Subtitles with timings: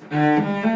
[0.00, 0.75] Bom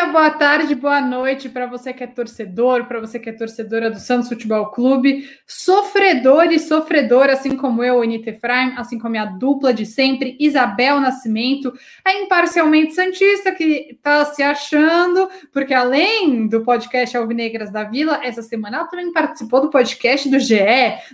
[0.00, 3.90] dia, boa tarde, boa noite para você que é torcedor, para você que é torcedora
[3.90, 9.26] do Santos Futebol Clube, sofredor e sofredora, assim como eu, Anita Efraim, assim como a
[9.26, 11.72] dupla de sempre, Isabel Nascimento,
[12.02, 18.42] a imparcialmente Santista, que está se achando, porque além do podcast Alvinegras da Vila, essa
[18.42, 20.60] semana ela também participou do podcast do GE.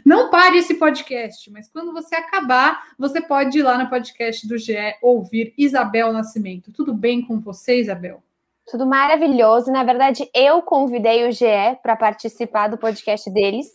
[0.05, 4.57] Não pare esse podcast, mas quando você acabar, você pode ir lá no podcast do
[4.57, 6.73] GE ouvir Isabel Nascimento.
[6.73, 8.26] Tudo bem com você, Isabel?
[8.67, 9.71] Tudo maravilhoso.
[9.71, 13.69] Na verdade, eu convidei o GE para participar do podcast deles.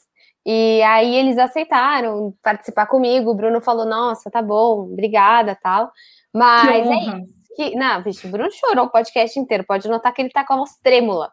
[0.45, 3.31] E aí eles aceitaram participar comigo.
[3.31, 5.91] O Bruno falou: Nossa, tá bom, obrigada, tal.
[6.33, 7.41] Mas é isso.
[7.55, 9.63] Que, não, bicho, o Bruno chorou o podcast inteiro.
[9.65, 11.31] Pode notar que ele tá com a voz trêmula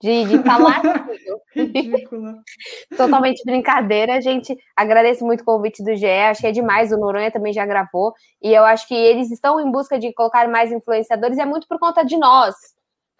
[0.00, 0.80] de, de falar.
[2.96, 4.56] Totalmente brincadeira, gente.
[4.76, 6.92] Agradeço muito o convite do GE, achei demais.
[6.92, 8.12] O Noronha também já gravou.
[8.40, 11.66] E eu acho que eles estão em busca de colocar mais influenciadores, e é muito
[11.66, 12.54] por conta de nós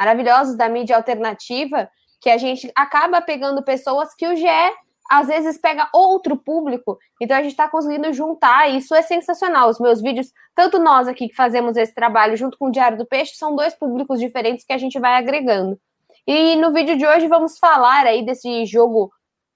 [0.00, 1.90] maravilhosos da mídia alternativa,
[2.22, 4.46] que a gente acaba pegando pessoas que o GE
[5.10, 9.68] às vezes pega outro público, então a gente está conseguindo juntar, e isso é sensacional.
[9.68, 13.04] Os meus vídeos, tanto nós aqui que fazemos esse trabalho junto com o Diário do
[13.04, 15.78] Peixe, são dois públicos diferentes que a gente vai agregando.
[16.26, 19.10] E no vídeo de hoje vamos falar aí desse jogo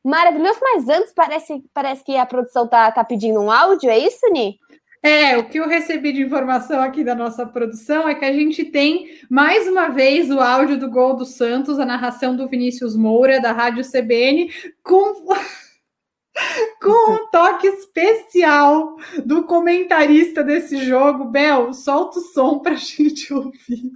[0.04, 4.28] maravilhoso, mas antes parece, parece que a produção tá, tá pedindo um áudio, é isso,
[4.32, 4.58] Ni?
[5.04, 8.64] É, o que eu recebi de informação aqui da nossa produção é que a gente
[8.64, 13.38] tem mais uma vez o áudio do gol do Santos, a narração do Vinícius Moura,
[13.38, 14.50] da Rádio CBN,
[14.82, 15.26] com,
[16.80, 21.26] com um toque especial do comentarista desse jogo.
[21.26, 23.92] Bel, solta o som para a gente ouvir.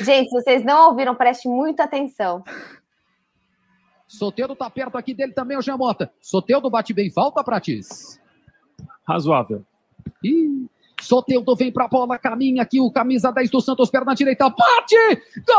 [0.00, 2.44] Gente, se vocês não ouviram, preste muita atenção.
[4.06, 6.12] Soteudo tá perto aqui dele também, o Jamota.
[6.20, 8.20] Soteudo bate bem, falta, Pratis.
[9.04, 9.66] Razoável.
[10.26, 10.66] Ih,
[11.00, 15.22] Soteudo vem pra bola, caminha aqui o camisa 10 do Santos, perna direita, bate!
[15.46, 15.56] Gol!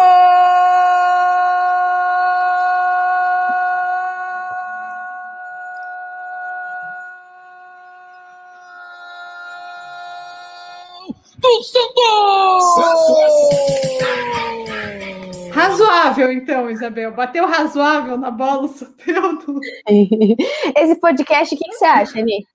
[11.39, 12.07] do Santos!
[15.53, 17.11] Razoável, então, Isabel.
[17.13, 19.59] Bateu razoável na bola o Soteudo.
[20.75, 22.45] Esse podcast, o que, que você acha, Ani?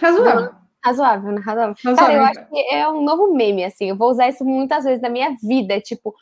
[0.00, 0.63] Razoável.
[0.84, 1.40] Razoável, né?
[1.40, 1.74] Razoável.
[1.82, 1.96] Razoável.
[1.96, 3.88] Cara, eu acho que é um novo meme, assim.
[3.88, 5.80] Eu vou usar isso muitas vezes na minha vida.
[5.80, 6.14] Tipo,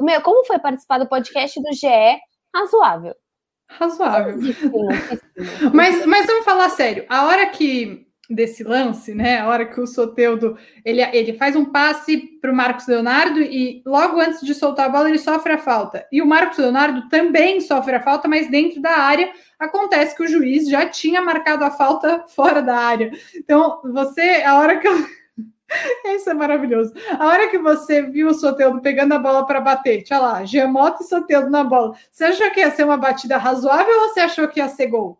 [0.00, 2.20] meu, como foi participar do podcast do GE?
[2.54, 3.14] Razoável.
[3.68, 4.36] Razoável.
[5.74, 7.04] mas, mas vamos falar sério.
[7.08, 9.40] A hora que desse lance, né?
[9.40, 13.82] A hora que o Soteudo ele, ele faz um passe para o Marcos Leonardo e
[13.84, 16.06] logo antes de soltar a bola ele sofre a falta.
[16.10, 20.28] E o Marcos Leonardo também sofre a falta, mas dentro da área acontece que o
[20.28, 23.10] juiz já tinha marcado a falta fora da área.
[23.34, 24.94] Então, você, a hora que eu...
[26.14, 26.92] Isso é maravilhoso.
[27.18, 31.02] A hora que você viu o Soteudo pegando a bola para bater, tinha lá, Gemoto
[31.02, 31.96] e Soteudo na bola.
[32.10, 35.18] Você achou que ia ser uma batida razoável ou você achou que ia ser gol?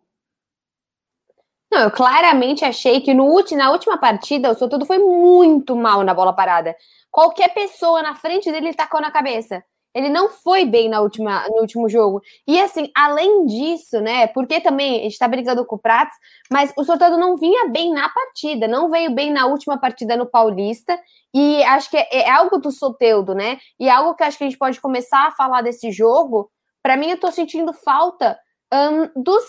[1.74, 6.14] Não, eu claramente achei que no, na última partida o Sotudo foi muito mal na
[6.14, 6.76] bola parada.
[7.10, 9.60] Qualquer pessoa na frente dele tacou na cabeça.
[9.92, 12.20] Ele não foi bem na última, no último jogo.
[12.46, 14.28] E assim, além disso, né?
[14.28, 16.14] Porque também a gente tá brigando com o Prats,
[16.48, 20.26] mas o Sotudo não vinha bem na partida, não veio bem na última partida no
[20.26, 20.96] Paulista.
[21.34, 23.58] E acho que é, é algo do Soteudo, né?
[23.80, 26.48] E algo que acho que a gente pode começar a falar desse jogo.
[26.84, 28.38] Para mim, eu tô sentindo falta
[28.74, 29.44] um, dos,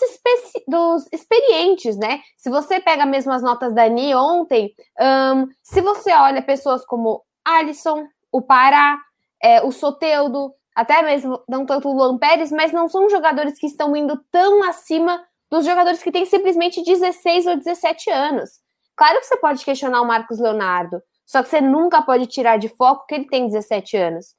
[0.68, 2.20] dos, experientes, né?
[2.36, 7.24] Se você pega mesmo as notas da Ni ontem, um, se você olha pessoas como
[7.44, 8.96] Alisson, o Pará,
[9.42, 13.66] é, o Soteudo, até mesmo não tanto o Luan Pérez, mas não são jogadores que
[13.66, 18.50] estão indo tão acima dos jogadores que têm simplesmente 16 ou 17 anos.
[18.94, 22.68] Claro que você pode questionar o Marcos Leonardo, só que você nunca pode tirar de
[22.68, 24.34] foco que ele tem 17 anos.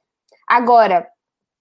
[0.48, 1.06] Agora,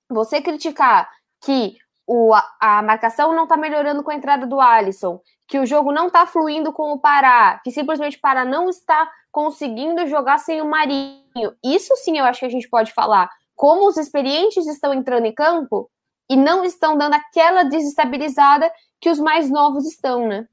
[0.10, 1.10] você criticar
[1.44, 1.75] que
[2.07, 6.07] o, a marcação não está melhorando com a entrada do Alisson, que o jogo não
[6.07, 10.69] está fluindo com o Pará, que simplesmente o Pará não está conseguindo jogar sem o
[10.69, 11.54] Marinho.
[11.63, 13.30] Isso sim eu acho que a gente pode falar.
[13.56, 15.89] Como os experientes estão entrando em campo
[16.30, 18.71] e não estão dando aquela desestabilizada
[19.01, 20.48] que os mais novos estão, né?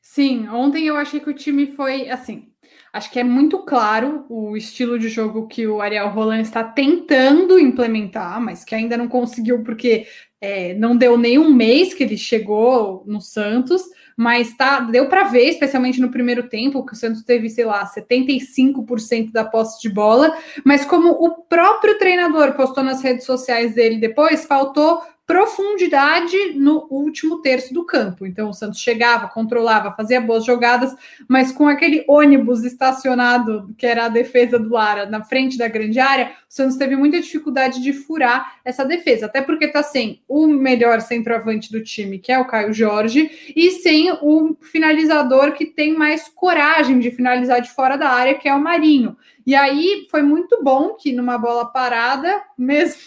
[0.00, 2.52] Sim, ontem eu achei que o time foi assim.
[2.94, 7.58] Acho que é muito claro o estilo de jogo que o Ariel Roland está tentando
[7.58, 10.06] implementar, mas que ainda não conseguiu, porque
[10.44, 13.82] é, não deu nem um mês que ele chegou no Santos,
[14.14, 17.82] mas tá, deu para ver, especialmente no primeiro tempo, que o Santos teve, sei lá,
[17.86, 23.96] 75% da posse de bola, mas como o próprio treinador postou nas redes sociais dele
[23.96, 28.26] depois, faltou profundidade no último terço do campo.
[28.26, 30.94] Então, o Santos chegava, controlava, fazia boas jogadas,
[31.26, 35.98] mas com aquele ônibus estacionado, que era a defesa do Lara, na frente da grande
[35.98, 40.46] área, o Santos teve muita dificuldade de furar essa defesa, até porque está sem o
[40.46, 45.94] melhor centroavante do time, que é o Caio Jorge, e sem o finalizador que tem
[45.94, 49.16] mais coragem de finalizar de fora da área, que é o Marinho.
[49.46, 53.00] E aí foi muito bom que numa bola parada, mesmo,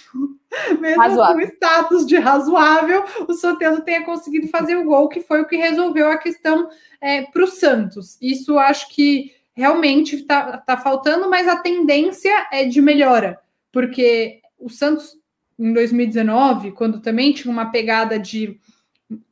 [0.79, 5.47] mesmo com status de razoável, o Soteldo tenha conseguido fazer o gol, que foi o
[5.47, 6.69] que resolveu a questão
[7.01, 8.17] é, para o Santos.
[8.21, 13.39] Isso acho que realmente está tá faltando, mas a tendência é de melhora,
[13.71, 15.17] porque o Santos
[15.59, 18.59] em 2019, quando também tinha uma pegada de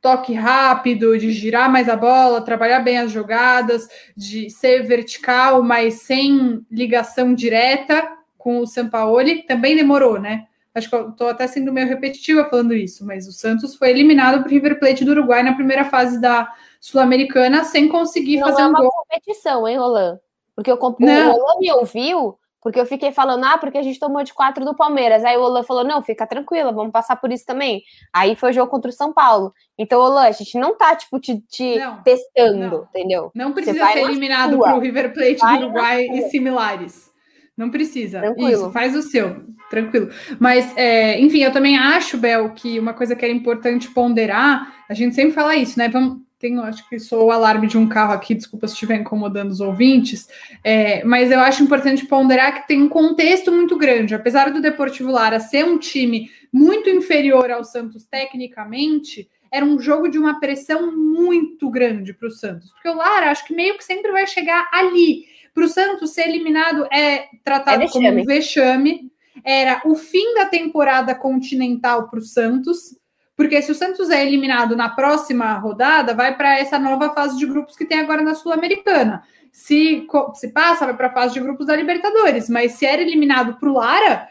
[0.00, 3.86] toque rápido, de girar mais a bola, trabalhar bem as jogadas,
[4.16, 8.08] de ser vertical, mas sem ligação direta
[8.38, 10.46] com o Sampaoli, também demorou, né?
[10.74, 14.40] Acho que eu estou até sendo meio repetitiva falando isso, mas o Santos foi eliminado
[14.40, 18.62] para o River Plate do Uruguai na primeira fase da Sul-Americana sem conseguir Não fazer
[18.62, 18.90] é um uma gol.
[18.90, 20.18] competição, hein, Roland?
[20.54, 21.32] Porque eu, o Não.
[21.32, 24.74] Roland me ouviu porque eu fiquei falando, ah, porque a gente tomou de quatro do
[24.74, 25.24] Palmeiras.
[25.24, 27.80] Aí o Olan falou, não, fica tranquila, vamos passar por isso também.
[28.12, 29.54] Aí foi o jogo contra o São Paulo.
[29.78, 32.88] Então, Olan, a gente não tá, tipo, te, te Não, testando, não.
[32.90, 33.30] entendeu?
[33.32, 34.64] Não precisa ser na eliminado sua.
[34.64, 37.08] para o River Plate Vai do Uruguai e similares.
[37.56, 38.18] Não precisa.
[38.18, 38.50] Tranquilo.
[38.50, 40.10] Isso, faz o seu, tranquilo.
[40.40, 44.92] Mas, é, enfim, eu também acho, Bel, que uma coisa que era importante ponderar, a
[44.92, 45.88] gente sempre fala isso, né?
[45.88, 49.50] Vamos, tenho, acho que sou o alarme de um carro aqui, desculpa se estiver incomodando
[49.50, 50.28] os ouvintes,
[50.62, 54.14] é, mas eu acho importante ponderar que tem um contexto muito grande.
[54.14, 60.08] Apesar do Deportivo Lara ser um time muito inferior ao Santos tecnicamente, era um jogo
[60.08, 62.70] de uma pressão muito grande para o Santos.
[62.72, 65.24] Porque o Lara, acho que meio que sempre vai chegar ali.
[65.54, 69.10] Para o Santos ser eliminado é tratado É como um vexame.
[69.42, 72.94] Era o fim da temporada continental para o Santos.
[73.36, 77.44] Porque se o Santos é eliminado na próxima rodada, vai para essa nova fase de
[77.44, 79.22] grupos que tem agora na Sul-Americana.
[79.52, 82.48] Se, se passa, vai para a fase de grupos da Libertadores.
[82.48, 84.26] Mas se era eliminado para o Lara,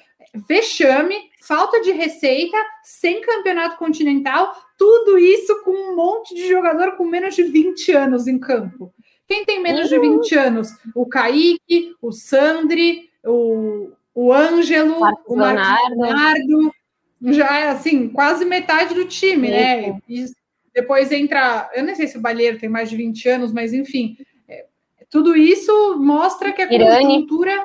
[0.48, 7.06] vexame, falta de receita, sem campeonato continental, tudo isso com um monte de jogador com
[7.06, 8.92] menos de 20 anos em campo.
[9.28, 10.70] Quem tem menos de 20 anos?
[10.96, 16.02] O Kaique, o Sandri, o, o Ângelo, Marcos o Marcos Leonardo.
[16.02, 16.75] Leonardo.
[17.22, 20.00] Já é assim, quase metade do time, né?
[20.08, 20.26] E
[20.74, 24.18] depois entra, eu não sei se o Balheiro tem mais de 20 anos, mas enfim,
[24.48, 24.66] é,
[25.10, 27.06] tudo isso mostra que a Pirani.
[27.06, 27.64] conjuntura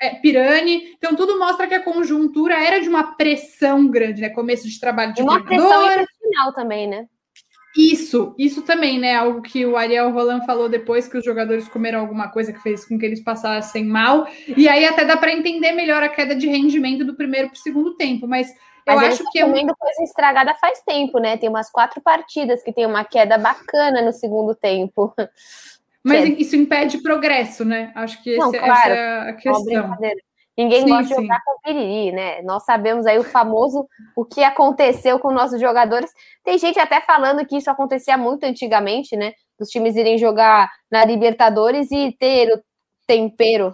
[0.00, 4.28] é, Pirani, então tudo mostra que a conjuntura era de uma pressão grande, né?
[4.28, 7.06] Começo de trabalho de Uma pressão intestinal também, né?
[7.76, 9.14] Isso, isso também, né?
[9.14, 12.84] Algo que o Ariel Roland falou depois que os jogadores comeram alguma coisa que fez
[12.84, 14.26] com que eles passassem mal.
[14.56, 17.58] E aí até dá para entender melhor a queda de rendimento do primeiro para o
[17.58, 18.26] segundo tempo.
[18.26, 18.52] Mas
[18.94, 21.36] Mas eles acho que é comendo coisa estragada faz tempo, né?
[21.36, 25.14] Tem umas quatro partidas que tem uma queda bacana no segundo tempo.
[26.02, 27.92] mas isso impede progresso, né?
[27.94, 28.70] Acho que esse- Não, claro.
[28.70, 29.98] essa é a questão.
[30.56, 31.22] Ninguém Sim, gosta de sim.
[31.22, 32.42] jogar com piriri, né?
[32.42, 36.10] Nós sabemos aí o famoso o que aconteceu com nossos jogadores.
[36.42, 39.34] Tem gente até falando que isso acontecia muito antigamente, né?
[39.56, 42.60] Dos times irem jogar na Libertadores e ter o
[43.06, 43.72] tempero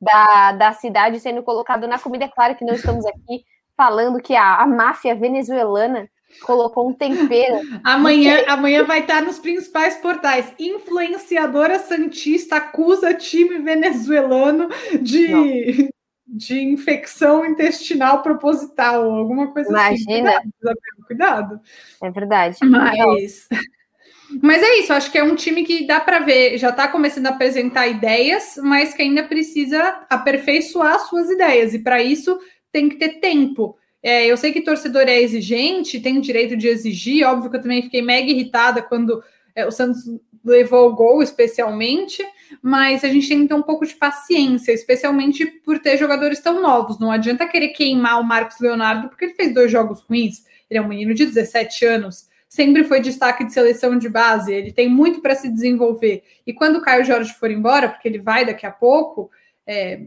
[0.00, 2.26] da, da cidade sendo colocado na comida.
[2.26, 3.42] É claro que não estamos aqui
[3.78, 6.10] falando que a, a máfia venezuelana
[6.42, 7.60] colocou um tempero.
[7.84, 10.52] Amanhã, amanhã vai estar nos principais portais.
[10.58, 14.68] Influenciadora Santista acusa time venezuelano
[15.00, 15.88] de,
[16.26, 19.94] de infecção intestinal proposital, alguma coisa Imagina.
[19.94, 20.04] assim.
[20.04, 21.60] Cuidado, Isabel, cuidado.
[22.02, 22.58] É verdade.
[22.64, 23.48] Mas,
[24.42, 27.26] mas é isso, acho que é um time que dá para ver, já está começando
[27.26, 32.38] a apresentar ideias, mas que ainda precisa aperfeiçoar suas ideias, e para isso
[32.72, 33.76] tem que ter tempo.
[34.02, 37.62] É, eu sei que torcedor é exigente, tem o direito de exigir, óbvio que eu
[37.62, 39.22] também fiquei mega irritada quando
[39.54, 40.04] é, o Santos
[40.44, 42.24] levou o gol, especialmente,
[42.62, 46.62] mas a gente tem que ter um pouco de paciência, especialmente por ter jogadores tão
[46.62, 46.98] novos.
[46.98, 50.82] Não adianta querer queimar o Marcos Leonardo, porque ele fez dois jogos ruins, ele é
[50.82, 55.20] um menino de 17 anos, sempre foi destaque de seleção de base, ele tem muito
[55.20, 56.22] para se desenvolver.
[56.46, 59.30] E quando o Caio Jorge for embora, porque ele vai daqui a pouco,
[59.66, 60.02] é,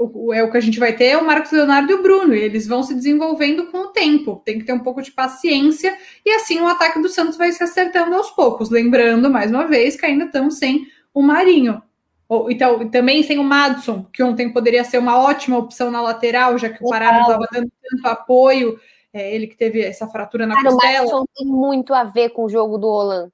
[0.00, 2.34] o, é o que a gente vai ter é o Marcos Leonardo e o Bruno,
[2.34, 4.40] e eles vão se desenvolvendo com o tempo.
[4.44, 7.62] Tem que ter um pouco de paciência, e assim o ataque do Santos vai se
[7.62, 8.70] acertando aos poucos.
[8.70, 11.82] Lembrando, mais uma vez, que ainda estamos sem o Marinho.
[12.26, 16.56] Ou, então, também sem o Madison, que ontem poderia ser uma ótima opção na lateral,
[16.56, 18.80] já que o Pará não estava dando tanto apoio.
[19.12, 20.92] É, ele que teve essa fratura na Cara, costela.
[20.92, 23.30] O Madison tem muito a ver com o jogo do Roland.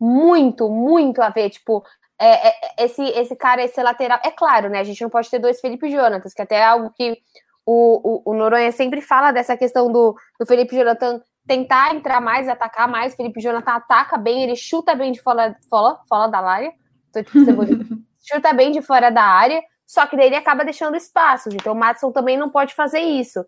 [0.00, 1.50] Muito, muito a ver.
[1.50, 1.84] Tipo,
[2.20, 4.18] é, é, esse, esse cara, esse lateral.
[4.24, 4.80] É claro, né?
[4.80, 7.18] A gente não pode ter dois Felipe Jonatas, que até é algo que
[7.66, 12.48] o, o, o Noronha sempre fala dessa questão do, do Felipe Jonathan tentar entrar mais,
[12.48, 13.14] atacar mais.
[13.14, 16.72] Felipe Jonathan ataca bem, ele chuta bem de fora, fora, fora da área.
[17.12, 17.62] Tô, tipo,
[18.26, 21.54] chuta bem de fora da área, só que daí ele acaba deixando espaços.
[21.54, 23.44] Então o Matson também não pode fazer isso.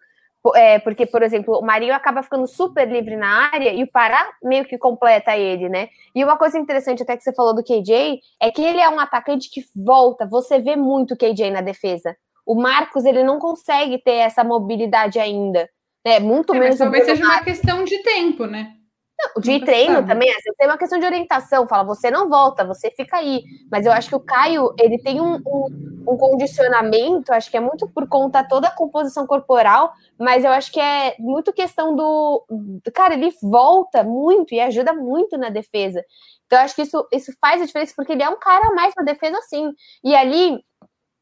[0.54, 4.30] É, porque, por exemplo, o Marinho acaba ficando super livre na área e o Pará
[4.42, 5.88] meio que completa ele, né?
[6.14, 9.00] E uma coisa interessante até que você falou do KJ é que ele é um
[9.00, 12.16] atacante que volta, você vê muito o KJ na defesa.
[12.44, 15.68] O Marcos, ele não consegue ter essa mobilidade ainda.
[16.04, 16.20] Né?
[16.20, 16.78] Muito é, menos.
[16.78, 18.75] Talvez seja uma questão de tempo, né?
[19.18, 20.08] Não, de treino sabe.
[20.08, 23.42] também, assim, tem uma questão de orientação, fala, você não volta, você fica aí.
[23.70, 27.60] Mas eu acho que o Caio, ele tem um, um, um, condicionamento, acho que é
[27.60, 32.44] muito por conta toda a composição corporal, mas eu acho que é muito questão do.
[32.92, 36.04] Cara, ele volta muito e ajuda muito na defesa.
[36.46, 38.74] Então, eu acho que isso, isso faz a diferença, porque ele é um cara a
[38.74, 39.72] mais na defesa, sim.
[40.04, 40.62] E ali,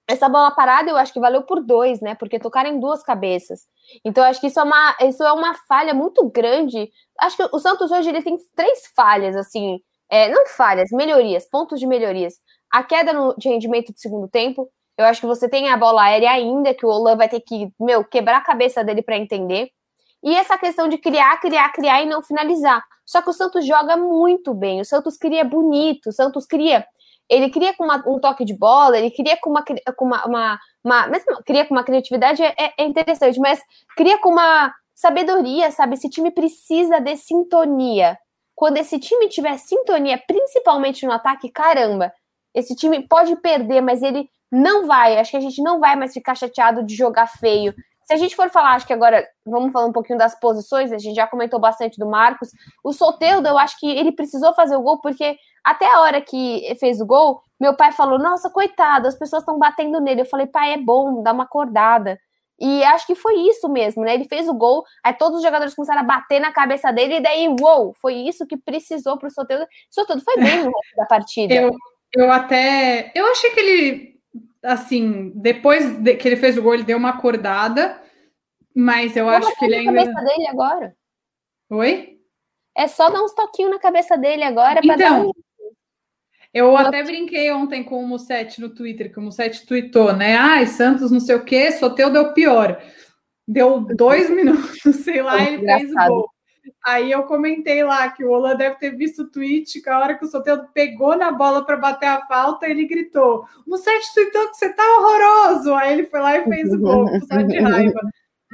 [0.06, 2.14] essa bola parada eu acho que valeu por dois, né?
[2.14, 3.66] Porque tocaram em duas cabeças.
[4.04, 6.90] Então acho que isso é uma, isso é uma falha muito grande.
[7.20, 9.80] Acho que o Santos hoje ele tem três falhas, assim,
[10.10, 12.34] é, não falhas, melhorias, pontos de melhorias.
[12.70, 14.70] A queda no, de rendimento do segundo tempo.
[14.96, 17.68] Eu acho que você tem a bola aérea ainda, que o Olan vai ter que,
[17.80, 19.70] meu, quebrar a cabeça dele para entender.
[20.22, 22.82] E essa questão de criar, criar, criar e não finalizar.
[23.04, 24.80] Só que o Santos joga muito bem.
[24.80, 26.08] O Santos cria bonito.
[26.08, 26.86] O Santos cria
[27.28, 29.64] ele cria com uma, um toque de bola, ele cria com uma,
[29.96, 33.60] com uma, uma, uma mesmo cria com uma criatividade é, é, interessante, mas
[33.96, 35.94] cria com uma sabedoria, sabe?
[35.94, 38.16] Esse time precisa de sintonia.
[38.54, 42.12] Quando esse time tiver sintonia, principalmente no ataque, caramba,
[42.54, 45.18] esse time pode perder, mas ele não vai.
[45.18, 47.74] Acho que a gente não vai mais ficar chateado de jogar feio.
[48.04, 50.98] Se a gente for falar, acho que agora vamos falar um pouquinho das posições, a
[50.98, 52.50] gente já comentou bastante do Marcos.
[52.82, 56.76] O Soteldo, eu acho que ele precisou fazer o gol, porque até a hora que
[56.78, 60.20] fez o gol, meu pai falou: Nossa, coitado, as pessoas estão batendo nele.
[60.20, 62.18] Eu falei: Pai, é bom, dá uma acordada.
[62.60, 64.14] E acho que foi isso mesmo, né?
[64.14, 67.20] Ele fez o gol, aí todos os jogadores começaram a bater na cabeça dele, e
[67.20, 69.66] daí, uou, foi isso que precisou para o Soteldo.
[69.90, 71.52] Soteldo foi bem no resto da partida.
[71.54, 71.72] Eu,
[72.12, 73.10] eu até.
[73.14, 74.13] Eu achei que ele
[74.64, 78.00] assim, depois de, que ele fez o gol, ele deu uma acordada,
[78.74, 79.92] mas eu acho que ele ainda.
[79.92, 80.96] cabeça dele agora.
[81.70, 82.18] Oi?
[82.76, 85.32] É só dar uns toquinhos na cabeça dele agora para então, dar um...
[86.52, 90.36] Eu até brinquei ontem com o Musset no Twitter, que o Musset tweetou, né?
[90.36, 92.80] Ai, Santos não sei o quê, Soteu deu pior.
[93.46, 96.33] Deu dois minutos, sei lá, ele fez o gol.
[96.84, 100.14] Aí eu comentei lá que o Olan deve ter visto o tweet, que a hora
[100.16, 104.50] que o Soteldo pegou na bola para bater a falta, ele gritou: O Musset tweetou
[104.50, 105.74] que você tá horroroso.
[105.74, 108.00] Aí ele foi lá e fez o gol, só de raiva.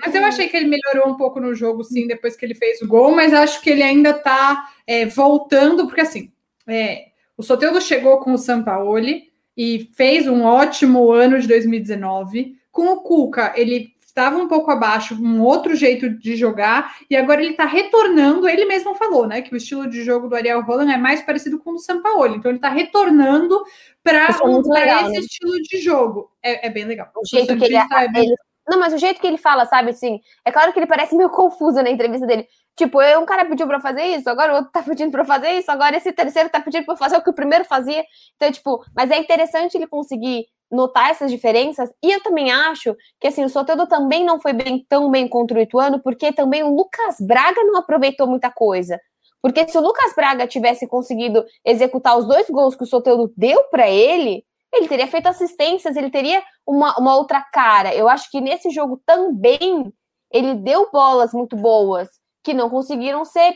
[0.01, 2.81] Mas eu achei que ele melhorou um pouco no jogo, sim, depois que ele fez
[2.81, 6.33] o gol, mas acho que ele ainda tá é, voltando, porque assim,
[6.67, 12.57] é, o Soteldo chegou com o Sampaoli e fez um ótimo ano de 2019.
[12.73, 17.41] Com o Cuca, ele estava um pouco abaixo, um outro jeito de jogar, e agora
[17.41, 20.93] ele está retornando, ele mesmo falou, né, que o estilo de jogo do Ariel Roland
[20.93, 23.63] é mais parecido com o do Sampaoli, então ele está retornando
[24.03, 25.19] para é esse né?
[25.19, 26.31] estilo de jogo.
[26.43, 27.11] É, é bem legal.
[27.17, 28.25] O jeito que ele, é bem...
[28.25, 28.35] ele,
[28.69, 31.31] Não, mas o jeito que ele fala, sabe, assim, é claro que ele parece meio
[31.31, 32.47] confuso na entrevista dele.
[32.77, 35.51] Tipo, eu, um cara pediu para fazer isso, agora o outro tá pedindo para fazer
[35.51, 38.05] isso, agora esse terceiro tá pedindo para fazer o que o primeiro fazia.
[38.37, 41.91] Então, tipo, mas é interessante ele conseguir notar essas diferenças.
[42.03, 45.59] E eu também acho que assim, o Soteldo também não foi bem tão bem contra
[45.59, 48.99] o Ituano, porque também o Lucas Braga não aproveitou muita coisa.
[49.43, 53.65] Porque se o Lucas Braga tivesse conseguido executar os dois gols que o Soteldo deu
[53.65, 57.95] para ele, ele teria feito assistências, ele teria uma, uma outra cara.
[57.95, 59.93] Eu acho que nesse jogo também
[60.31, 62.09] ele deu bolas muito boas
[62.45, 63.55] que não conseguiram ser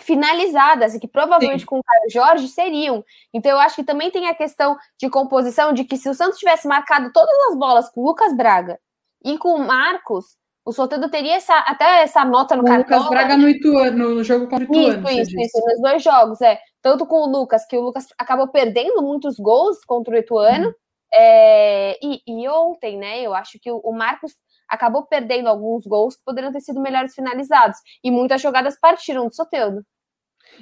[0.00, 1.66] finalizadas e que provavelmente Sim.
[1.66, 3.04] com o Caio Jorge seriam.
[3.32, 6.38] Então eu acho que também tem a questão de composição de que se o Santos
[6.38, 8.78] tivesse marcado todas as bolas com o Lucas Braga
[9.24, 10.24] e com o Marcos,
[10.64, 12.98] o Soteldo teria essa, até essa nota no cartão.
[12.98, 15.08] Lucas Braga no, Ituano, no jogo contra o Ituano.
[15.10, 16.58] Isso, isso, isso, nos dois jogos, é.
[16.82, 20.74] Tanto com o Lucas, que o Lucas acabou perdendo muitos gols contra o Ituano, uhum.
[21.12, 24.32] é, e, e, ontem, né, eu acho que o, o Marcos
[24.70, 27.76] acabou perdendo alguns gols que poderiam ter sido melhores finalizados.
[28.02, 29.84] E muitas jogadas partiram do Soteudo.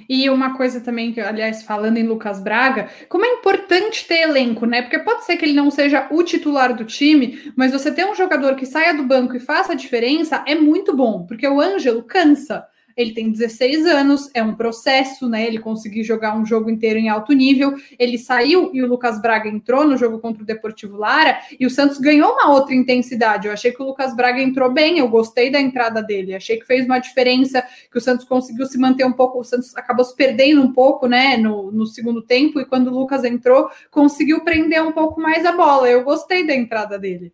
[0.07, 4.65] E uma coisa também que, aliás, falando em Lucas Braga, como é importante ter elenco,
[4.65, 4.81] né?
[4.81, 8.15] Porque pode ser que ele não seja o titular do time, mas você ter um
[8.15, 12.03] jogador que saia do banco e faça a diferença é muito bom, porque o Ângelo
[12.03, 12.65] cansa.
[12.99, 15.47] Ele tem 16 anos, é um processo, né?
[15.47, 17.73] Ele conseguir jogar um jogo inteiro em alto nível.
[17.97, 21.69] Ele saiu e o Lucas Braga entrou no jogo contra o Deportivo Lara e o
[21.69, 23.47] Santos ganhou uma outra intensidade.
[23.47, 26.65] Eu achei que o Lucas Braga entrou bem, eu gostei da entrada dele, achei que
[26.65, 30.13] fez uma diferença, que o Santos conseguiu se manter um pouco, o Santos acabou se
[30.13, 34.83] perdendo um pouco, né, no, no segundo tempo, e quando o Lucas entrou, conseguiu prender
[34.83, 35.89] um pouco mais a bola.
[35.89, 37.31] Eu gostei da entrada dele.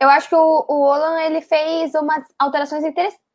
[0.00, 2.82] Eu acho que o, o Olan ele fez umas alterações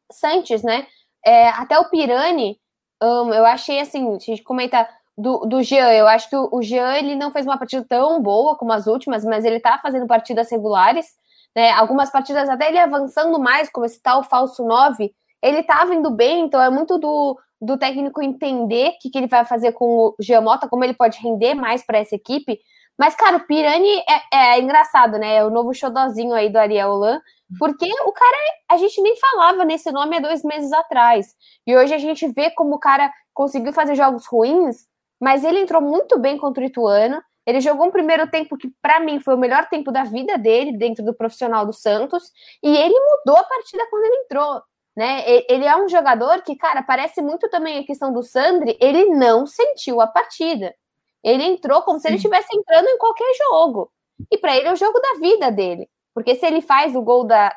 [0.09, 0.87] interessantes, né?
[1.25, 2.57] É, até o Pirani,
[3.01, 4.87] um, eu achei assim, a gente comenta
[5.17, 8.21] do, do Jean, eu acho que o, o Jean ele não fez uma partida tão
[8.21, 11.07] boa como as últimas, mas ele tá fazendo partidas regulares,
[11.55, 11.71] né?
[11.71, 16.45] Algumas partidas até ele avançando mais, como esse tal falso 9, ele tá vindo bem,
[16.45, 20.15] então é muito do, do técnico entender o que, que ele vai fazer com o
[20.19, 22.59] Jean Mota, como ele pode render mais para essa equipe,
[22.97, 25.37] mas, cara, o Pirani é, é, engraçado, né?
[25.37, 26.91] É o novo xodozinho aí do Ariel
[27.57, 28.37] porque o cara,
[28.69, 31.35] a gente nem falava nesse nome há dois meses atrás.
[31.65, 34.85] E hoje a gente vê como o cara conseguiu fazer jogos ruins,
[35.19, 37.21] mas ele entrou muito bem contra o Ituano.
[37.45, 40.77] Ele jogou um primeiro tempo que, para mim, foi o melhor tempo da vida dele
[40.77, 42.31] dentro do profissional do Santos.
[42.61, 44.61] E ele mudou a partida quando ele entrou.
[44.95, 45.23] Né?
[45.47, 49.47] Ele é um jogador que, cara, parece muito também a questão do Sandri, ele não
[49.47, 50.75] sentiu a partida.
[51.23, 53.91] Ele entrou como se ele estivesse entrando em qualquer jogo.
[54.29, 55.89] E para ele é o jogo da vida dele.
[56.13, 57.53] Porque se ele faz o gol da.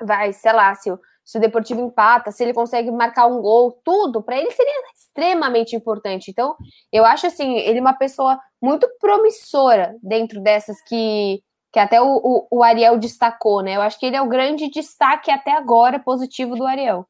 [0.00, 3.80] Vai, sei lá, se o, se o Deportivo empata, se ele consegue marcar um gol,
[3.84, 6.30] tudo, para ele seria extremamente importante.
[6.30, 6.56] Então,
[6.92, 11.40] eu acho assim, ele é uma pessoa muito promissora dentro dessas que,
[11.72, 13.76] que até o, o, o Ariel destacou, né?
[13.76, 17.06] Eu acho que ele é o grande destaque até agora positivo do Ariel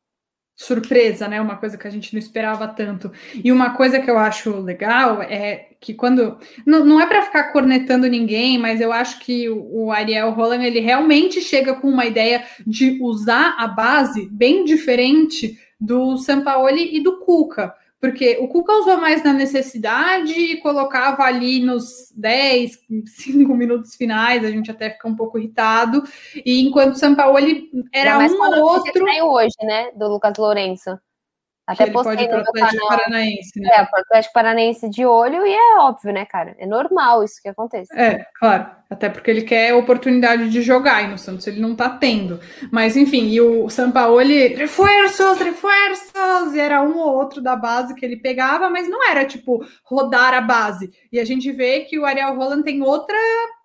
[0.62, 1.40] surpresa, né?
[1.40, 3.10] Uma coisa que a gente não esperava tanto.
[3.42, 7.52] E uma coisa que eu acho legal é que quando não, não é para ficar
[7.52, 12.44] cornetando ninguém, mas eu acho que o, Ariel Roland ele realmente chega com uma ideia
[12.64, 17.74] de usar a base bem diferente do Sampaoli e do Cuca.
[18.02, 24.44] Porque o Cuca usou mais na necessidade e colocava ali nos 10, 5 minutos finais,
[24.44, 26.02] a gente até fica um pouco irritado.
[26.44, 29.04] E enquanto o São Paulo ele era um ou outro.
[29.04, 29.92] saiu hoje, né?
[29.94, 30.98] Do Lucas Lourenço.
[31.72, 33.70] Até que postei no Atlético Paranaense, né?
[33.72, 36.54] É, o Atlético Paranaense de olho e é óbvio, né, cara?
[36.58, 37.92] É normal isso que acontece.
[37.96, 38.66] É, claro.
[38.90, 42.38] Até porque ele quer oportunidade de jogar e no Santos ele não tá tendo.
[42.70, 48.04] Mas enfim, e o Sampaoli, reforços, reforços, e era um ou outro da base que
[48.04, 50.92] ele pegava, mas não era tipo rodar a base.
[51.10, 53.16] E a gente vê que o Ariel Roland tem outra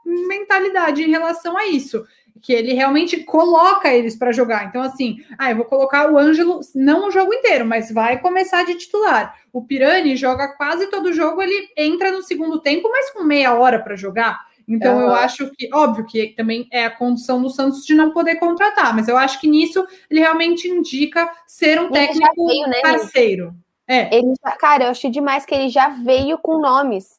[0.05, 2.05] mentalidade em relação a isso
[2.41, 4.65] que ele realmente coloca eles para jogar.
[4.65, 8.63] Então, assim, ah, eu vou colocar o Ângelo, não o jogo inteiro, mas vai começar
[8.63, 9.35] de titular.
[9.51, 13.79] O Pirani joga quase todo jogo, ele entra no segundo tempo, mas com meia hora
[13.79, 14.47] para jogar.
[14.67, 18.35] Então, eu acho que, óbvio que também é a condição do Santos de não poder
[18.35, 23.55] contratar, mas eu acho que nisso ele realmente indica ser um técnico veio, né, parceiro.
[23.87, 24.13] É.
[24.13, 27.17] Ele já, cara, eu achei demais que ele já veio com nomes.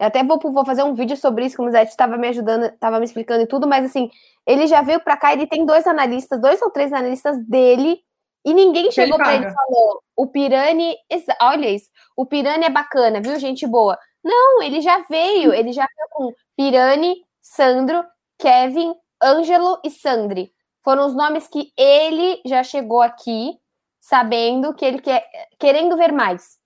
[0.00, 2.64] Eu até vou, vou fazer um vídeo sobre isso, como o Zé estava me ajudando,
[2.64, 4.10] estava me explicando e tudo, mas assim,
[4.48, 8.00] ele já veio para cá, ele tem dois analistas, dois ou três analistas dele,
[8.42, 10.96] e ninguém chegou para ele e falou: o Pirani,
[11.42, 13.98] olha isso, o Pirani é bacana, viu, gente boa.
[14.24, 18.02] Não, ele já veio, ele já veio com Pirani, Sandro,
[18.38, 20.50] Kevin, Ângelo e Sandri.
[20.82, 23.58] Foram os nomes que ele já chegou aqui
[24.00, 26.56] sabendo que ele quer, querendo ver mais.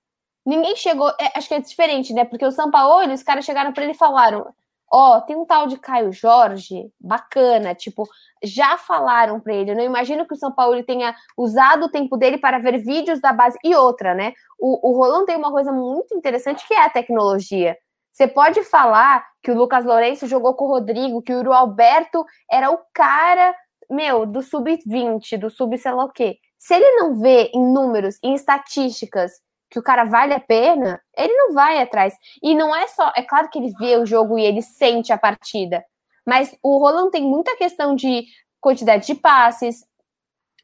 [0.47, 2.25] Ninguém chegou, é, acho que é diferente, né?
[2.25, 4.55] Porque o São Paulo, os caras chegaram para ele e falaram:
[4.95, 8.07] Ó, oh, tem um tal de Caio Jorge, bacana, tipo,
[8.43, 9.71] já falaram para ele.
[9.71, 13.19] Eu não imagino que o São Paulo tenha usado o tempo dele para ver vídeos
[13.19, 13.57] da base.
[13.65, 14.35] E outra, né?
[14.61, 17.75] O, o Rolão tem uma coisa muito interessante que é a tecnologia.
[18.13, 22.27] Você pode falar que o Lucas Lourenço jogou com o Rodrigo, que o Uru Alberto
[22.51, 23.55] era o cara,
[23.91, 26.37] meu, do sub-20, do sub sei lá o quê.
[26.59, 29.41] Se ele não vê em números, em estatísticas,
[29.73, 32.15] que o cara vale a pena, ele não vai atrás.
[32.43, 35.19] E não é só, é claro que ele vê o jogo e ele sente a
[35.19, 35.85] partida,
[36.27, 38.25] mas o Roland tem muita questão de
[38.61, 39.85] quantidade de passes,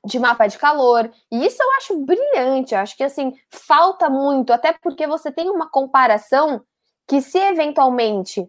[0.05, 4.53] de mapa de calor, e isso eu acho brilhante, eu acho que assim, falta muito,
[4.53, 6.63] até porque você tem uma comparação
[7.09, 8.49] que se eventualmente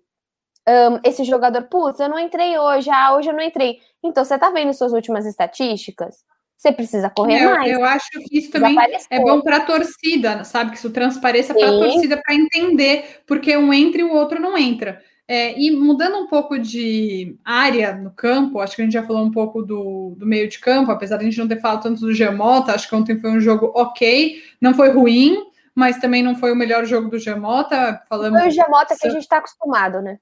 [0.70, 3.80] um, esse jogador, putz, eu não entrei hoje, ah, hoje eu não entrei.
[4.04, 6.24] Então, você tá vendo suas últimas estatísticas?
[6.60, 7.72] Você precisa correr eu, mais.
[7.72, 8.76] Eu acho que isso também
[9.10, 10.72] é bom para a torcida, sabe?
[10.72, 14.58] Que isso transpareça para a torcida para entender, porque um entra e o outro não
[14.58, 15.02] entra.
[15.26, 19.24] É, e mudando um pouco de área no campo, acho que a gente já falou
[19.24, 22.02] um pouco do, do meio de campo, apesar de a gente não ter falado tanto
[22.02, 25.38] do Gemota, acho que ontem foi um jogo ok, não foi ruim,
[25.74, 28.02] mas também não foi o melhor jogo do Gemota.
[28.10, 30.20] Falamos foi o Gemota que a gente está acostumado, né?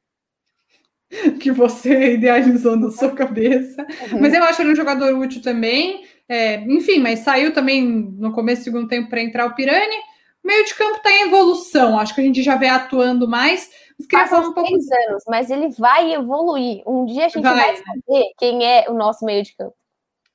[1.40, 3.82] que você idealizou na sua cabeça.
[4.12, 4.22] Uhum.
[4.22, 6.06] Mas eu acho ele um jogador útil também.
[6.30, 9.96] É, enfim, mas saiu também no começo do segundo tempo para entrar o Pirani.
[10.44, 13.70] O meio de campo está em evolução, acho que a gente já vê atuando mais.
[14.12, 14.70] Mas falar um pouco...
[14.72, 16.84] anos, mas ele vai evoluir.
[16.86, 19.74] Um dia a gente vai, vai saber quem é o nosso meio de campo.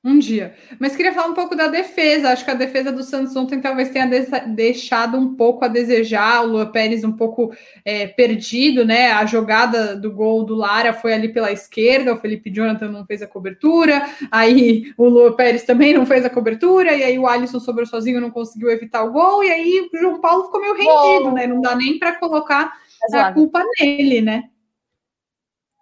[0.05, 0.53] Um dia.
[0.77, 2.29] Mas queria falar um pouco da defesa.
[2.29, 4.05] Acho que a defesa do Santos ontem talvez tenha
[4.47, 6.43] deixado um pouco a desejar.
[6.43, 9.13] O Lua Pérez um pouco é, perdido, né?
[9.13, 12.13] A jogada do gol do Lara foi ali pela esquerda.
[12.13, 14.05] O Felipe Jonathan não fez a cobertura.
[14.29, 16.91] Aí o Lua Pérez também não fez a cobertura.
[16.93, 19.41] E aí o Alisson sobrou sozinho, não conseguiu evitar o gol.
[19.41, 21.47] E aí o João Paulo ficou meio rendido, né?
[21.47, 23.31] Não dá nem para colocar razoável.
[23.31, 24.49] a culpa nele, né?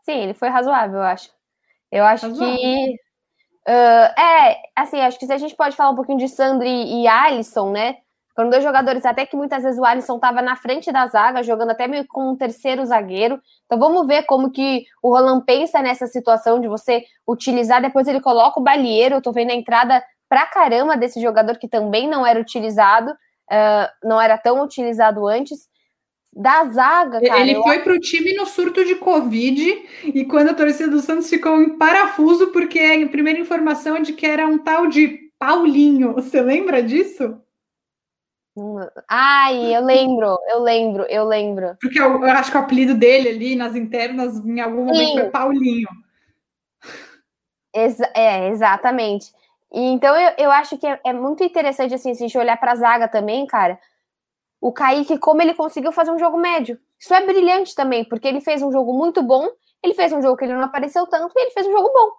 [0.04, 1.32] Sim, ele foi razoável, eu acho.
[1.92, 2.56] Eu acho razoável.
[2.56, 3.01] que
[3.67, 7.08] Uh, é, assim, acho que se a gente pode falar um pouquinho de Sandri e
[7.08, 7.97] Alisson, né?
[8.36, 11.71] Foram dois jogadores, até que muitas vezes o Alisson estava na frente da zaga, jogando
[11.71, 13.39] até meio com um terceiro zagueiro.
[13.65, 18.21] Então vamos ver como que o Roland pensa nessa situação de você utilizar, depois ele
[18.21, 22.26] coloca o Balieiro, eu tô vendo a entrada pra caramba desse jogador que também não
[22.26, 25.67] era utilizado, uh, não era tão utilizado antes
[26.34, 27.41] da zaga, cara.
[27.41, 31.30] Ele foi para o time no surto de Covid e quando a torcida do Santos
[31.30, 36.13] ficou em parafuso, porque a primeira informação é de que era um tal de Paulinho.
[36.13, 37.38] Você lembra disso?
[39.10, 41.78] Ai, eu lembro, eu lembro, eu lembro.
[41.82, 45.20] Porque eu, eu acho que o apelido dele ali nas internas, em algum momento, Sim.
[45.20, 45.89] foi Paulinho.
[48.13, 49.32] É, exatamente.
[49.74, 52.58] E, então eu, eu acho que é, é muito interessante assim, se a gente olhar
[52.58, 53.80] para a zaga também, cara
[54.62, 56.80] o Kaique, como ele conseguiu fazer um jogo médio.
[57.00, 59.50] Isso é brilhante também, porque ele fez um jogo muito bom,
[59.84, 62.12] ele fez um jogo que ele não apareceu tanto, e ele fez um jogo bom.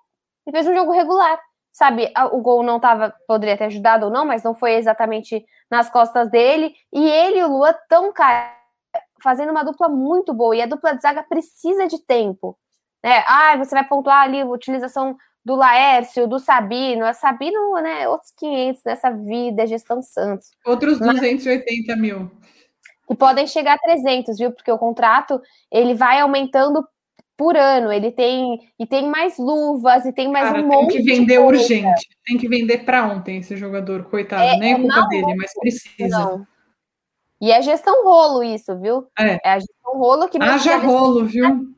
[0.45, 1.41] Ele fez um jogo regular.
[1.73, 5.89] Sabe, o gol não tava, poderia ter ajudado ou não, mas não foi exatamente nas
[5.89, 6.75] costas dele.
[6.93, 8.55] E ele e o Lua tão, cara,
[9.23, 10.55] fazendo uma dupla muito boa.
[10.55, 12.59] E a dupla de zaga precisa de tempo.
[13.03, 13.25] Né?
[13.27, 17.05] Ah, você vai pontuar ali utilização do Laércio, do Sabino.
[17.05, 20.51] A Sabino, né, outros 500 nessa vida, gestão Santos.
[20.65, 22.31] Outros 280 Mas, mil.
[23.07, 24.53] Que podem chegar a 300, viu?
[24.53, 26.87] Porque o contrato, ele vai aumentando
[27.37, 27.93] por ano.
[27.93, 30.93] Ele tem e tem mais luvas e tem mais Cara, um monte.
[30.93, 32.09] Tem que vender urgente.
[32.25, 34.43] Tem que vender para ontem esse jogador, coitado.
[34.43, 36.19] É, Nem é culpa dele, mas precisa.
[36.19, 36.47] Não.
[37.41, 39.09] E é gestão rolo isso, viu?
[39.19, 40.41] É, é a gestão rolo que...
[40.41, 41.75] Haja rolo, viu?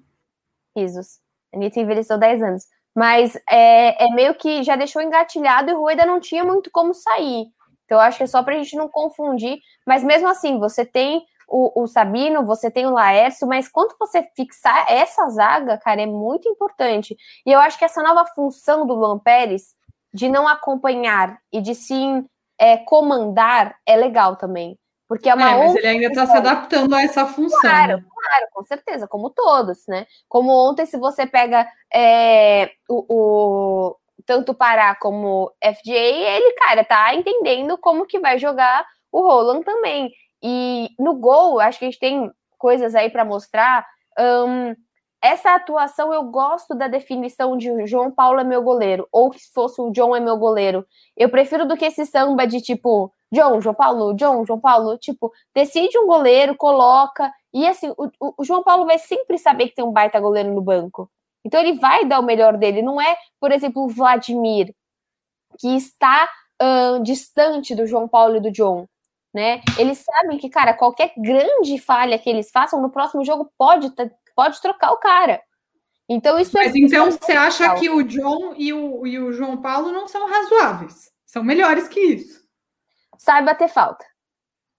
[0.77, 1.21] Risos.
[1.53, 2.65] A Anitta envelheceu 10 anos.
[2.95, 6.95] Mas é, é meio que já deixou engatilhado e o Rueda não tinha muito como
[6.95, 7.47] sair.
[7.85, 9.59] Então, acho que é só para a gente não confundir.
[9.87, 14.23] Mas mesmo assim, você tem o, o, Sabino, você tem o Laércio, mas quando você
[14.35, 17.17] fixar essa zaga, cara, é muito importante.
[17.45, 19.75] E eu acho que essa nova função do Luan Pérez
[20.13, 22.25] de não acompanhar e de sim
[22.59, 24.79] é, comandar é legal também.
[25.09, 27.61] Porque é uma é, mas ele ainda está se adaptando a essa função.
[27.61, 30.07] Claro, claro, com certeza, como todos, né?
[30.29, 37.15] Como ontem, se você pega é, o, o, tanto Pará como FJ, ele, cara, tá
[37.15, 40.11] entendendo como que vai jogar o Roland também.
[40.43, 43.87] E no gol, acho que a gente tem coisas aí para mostrar.
[44.19, 44.75] Um,
[45.23, 49.51] essa atuação eu gosto da definição de João Paulo é meu goleiro, ou que se
[49.55, 50.85] fosse o John é meu goleiro.
[51.17, 55.33] Eu prefiro do que esse samba de tipo John, João Paulo, John, João Paulo, tipo,
[55.53, 59.85] decide um goleiro, coloca, e assim, o, o, João Paulo vai sempre saber que tem
[59.85, 61.11] um baita goleiro no banco.
[61.45, 64.75] Então ele vai dar o melhor dele, não é, por exemplo, o Vladimir,
[65.59, 66.29] que está
[66.63, 68.87] uh, distante do João Paulo e do John,
[69.33, 69.61] né?
[69.77, 73.93] Eles sabem que, cara, qualquer grande falha que eles façam no próximo jogo pode,
[74.35, 75.43] pode trocar o cara.
[76.09, 79.33] Então isso é Mas é então você acha que o John e o, e o
[79.33, 81.11] João Paulo não são razoáveis?
[81.27, 82.44] São melhores que isso
[83.25, 84.05] sabe bater falta.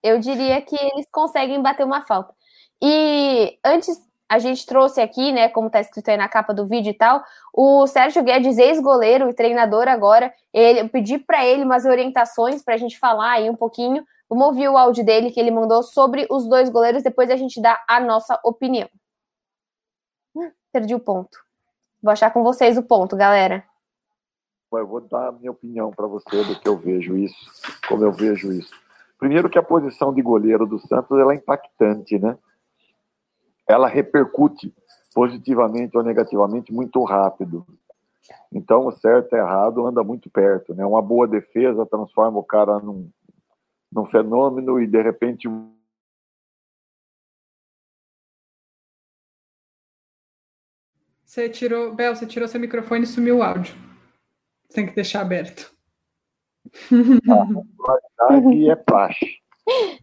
[0.03, 2.33] Eu diria que eles conseguem bater uma falta.
[2.81, 6.91] E antes a gente trouxe aqui, né, como está escrito aí na capa do vídeo
[6.91, 11.85] e tal, o Sérgio Guedes, ex-goleiro e treinador agora, ele, eu pedi para ele umas
[11.85, 14.05] orientações para a gente falar aí um pouquinho.
[14.29, 17.61] Vamos ouvir o áudio dele que ele mandou sobre os dois goleiros, depois a gente
[17.61, 18.89] dá a nossa opinião.
[20.35, 21.37] Hum, perdi o ponto.
[22.01, 23.63] Vou achar com vocês o ponto, galera
[24.79, 27.35] eu vou dar a minha opinião para você do que eu vejo isso,
[27.87, 28.73] como eu vejo isso.
[29.17, 32.37] Primeiro que a posição de goleiro do Santos ela é impactante, né?
[33.67, 34.73] Ela repercute
[35.13, 37.65] positivamente ou negativamente muito rápido.
[38.51, 40.85] Então, o certo e errado anda muito perto, né?
[40.85, 43.09] Uma boa defesa transforma o cara num,
[43.91, 45.47] num fenômeno e de repente
[51.35, 53.75] Você tirou, Bel, você tirou seu microfone e sumiu o áudio.
[54.73, 55.73] Tem que deixar aberto.
[57.29, 59.45] A regularidade é praxe.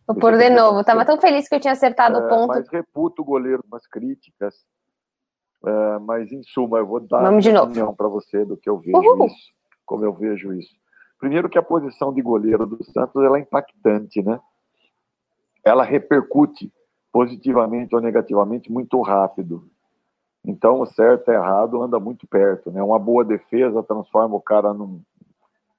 [0.07, 0.81] Vou pôr de novo.
[0.81, 2.48] Estava tão feliz que eu tinha acertado é, o ponto.
[2.48, 4.55] Mas reputo o goleiro nas críticas.
[5.64, 8.79] É, mas, em suma, eu vou dar Vamos uma opinião para você do que eu
[8.79, 9.27] vejo Uhul.
[9.27, 9.53] isso,
[9.87, 10.75] como eu vejo isso.
[11.18, 14.40] Primeiro que a posição de goleiro do Santos ela é impactante, né?
[15.64, 16.72] Ela repercute
[17.12, 19.70] positivamente ou negativamente muito rápido.
[20.44, 22.83] Então, o certo e errado anda muito perto, né?
[22.83, 25.00] Uma boa defesa transforma o cara num,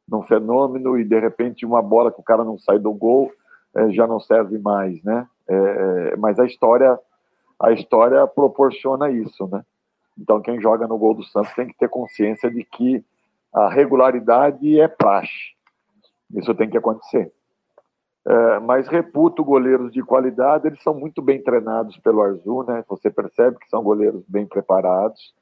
[0.07, 3.31] num fenômeno e, de repente, uma bola que o cara não sai do gol
[3.75, 5.27] é, já não serve mais, né?
[5.47, 6.97] É, é mas a história,
[7.59, 9.65] a história proporciona isso, né?
[10.17, 13.03] Então, quem joga no gol do Santos tem que ter consciência de que
[13.53, 15.53] a regularidade é praxe.
[16.33, 17.31] Isso tem que acontecer.
[18.25, 22.83] É, mas reputo goleiros de qualidade, eles são muito bem treinados pelo Arzu, né?
[22.87, 25.33] Você percebe que são goleiros bem preparados.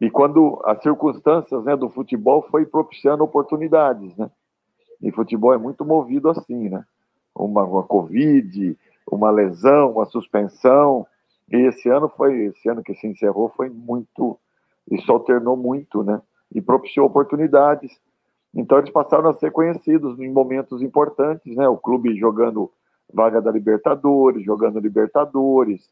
[0.00, 4.30] E quando as circunstâncias né, do futebol foi propiciando oportunidades, né?
[5.02, 6.84] E futebol é muito movido assim, né?
[7.34, 8.78] Uma, uma Covid,
[9.10, 11.06] uma lesão, uma suspensão.
[11.50, 14.38] E esse ano foi, esse ano que se encerrou foi muito,
[14.90, 16.22] isso alternou muito, né?
[16.54, 18.00] e propiciou oportunidades.
[18.54, 21.68] Então eles passaram a ser conhecidos em momentos importantes, né?
[21.68, 22.70] O clube jogando
[23.12, 25.90] vaga da Libertadores, jogando Libertadores.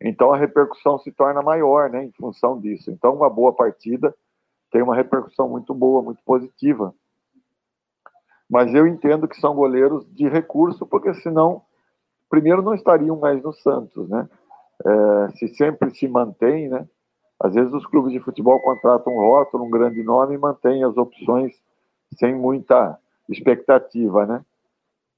[0.00, 2.90] Então a repercussão se torna maior, né, em função disso.
[2.90, 4.14] Então uma boa partida
[4.72, 6.94] tem uma repercussão muito boa, muito positiva.
[8.48, 11.62] Mas eu entendo que são goleiros de recurso, porque senão,
[12.28, 14.28] primeiro, não estariam mais no Santos, né?
[14.84, 16.88] É, se sempre se mantém, né?
[17.38, 20.96] Às vezes os clubes de futebol contratam um rótulo, um grande nome e mantêm as
[20.96, 21.52] opções
[22.18, 24.44] sem muita expectativa, né?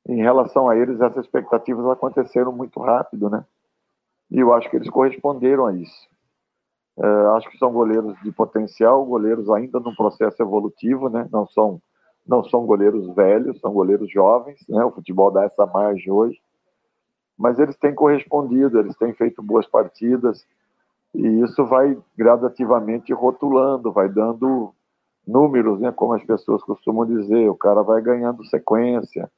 [0.08, 3.44] Em relação a eles, essas expectativas aconteceram muito rápido, né?
[4.30, 6.08] E eu acho que eles corresponderam a isso.
[6.98, 11.28] É, acho que são goleiros de potencial, goleiros ainda num processo evolutivo, né?
[11.30, 11.80] Não são
[12.24, 14.84] não são goleiros velhos, são goleiros jovens, né?
[14.84, 16.40] O futebol dá essa margem hoje,
[17.36, 20.46] mas eles têm correspondido, eles têm feito boas partidas,
[21.14, 24.72] e isso vai gradativamente rotulando, vai dando
[25.26, 29.30] números, né, como as pessoas costumam dizer, o cara vai ganhando sequência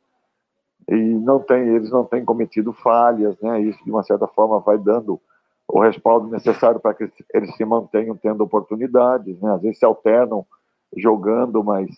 [0.89, 3.61] e não tem, eles não têm cometido falhas, né?
[3.61, 5.21] Isso de uma certa forma vai dando
[5.67, 9.55] o respaldo necessário para que eles se mantenham tendo oportunidades, né?
[9.55, 10.45] Às vezes se alternam
[10.95, 11.89] jogando, mas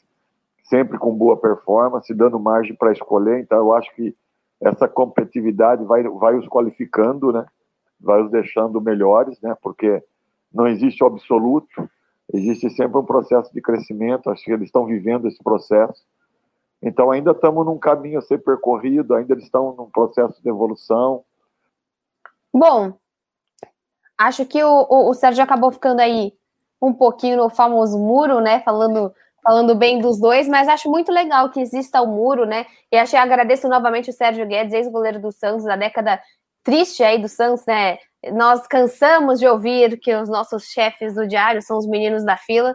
[0.65, 3.41] sempre com boa performance, dando margem para escolher.
[3.41, 4.15] Então eu acho que
[4.61, 7.45] essa competitividade vai vai os qualificando, né?
[8.01, 9.57] vai os deixando melhores, né?
[9.63, 10.03] Porque
[10.53, 11.89] não existe o absoluto,
[12.33, 14.31] existe sempre um processo de crescimento.
[14.31, 16.05] Acho que eles estão vivendo esse processo.
[16.83, 21.25] Então ainda estamos num caminho a ser percorrido, ainda eles estão num processo de evolução.
[22.53, 22.95] Bom,
[24.17, 26.33] acho que o, o, o Sérgio acabou ficando aí
[26.81, 28.61] um pouquinho no famoso muro, né?
[28.61, 29.13] Falando
[29.43, 32.67] falando bem dos dois, mas acho muito legal que exista o muro, né?
[32.91, 36.21] E acho agradeço novamente o Sérgio Guedes, ex-goleiro do Santos da década
[36.65, 37.97] triste aí do Santos, né?
[38.33, 42.75] Nós cansamos de ouvir que os nossos chefes do diário são os meninos da fila,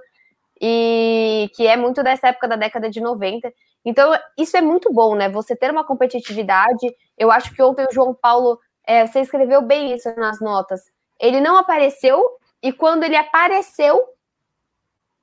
[0.62, 3.52] e que é muito dessa época da década de 90.
[3.84, 5.28] Então, isso é muito bom, né?
[5.30, 6.88] Você ter uma competitividade.
[7.18, 10.82] Eu acho que ontem o João Paulo, é, você escreveu bem isso nas notas.
[11.20, 12.24] Ele não apareceu,
[12.62, 14.00] e quando ele apareceu,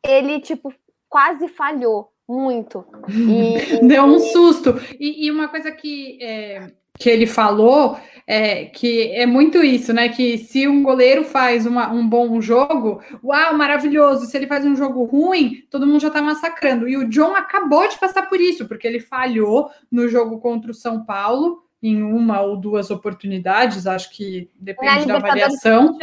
[0.05, 0.75] ele, tipo,
[1.09, 2.85] quase falhou muito.
[3.09, 4.75] E, Deu um susto.
[4.99, 10.11] E, e uma coisa que é, que ele falou, é, que é muito isso, né?
[10.11, 14.27] Que se um goleiro faz uma, um bom jogo, uau, maravilhoso.
[14.27, 16.87] Se ele faz um jogo ruim, todo mundo já tá massacrando.
[16.87, 20.75] E o John acabou de passar por isso, porque ele falhou no jogo contra o
[20.75, 25.97] São Paulo em uma ou duas oportunidades, acho que depende da avaliação.